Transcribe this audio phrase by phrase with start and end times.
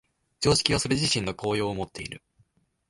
[0.39, 2.23] 常識はそれ自身の効用をもっている。